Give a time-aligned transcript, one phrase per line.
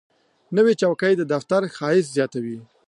[0.55, 2.57] نوې چوکۍ د دفتر ښایست زیاتوي